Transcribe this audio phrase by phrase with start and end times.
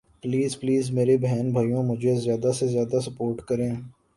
[0.23, 3.71] please please میرے بہن بھائیوں مجھے زیادہ سے زیادہ سپورٹ کریں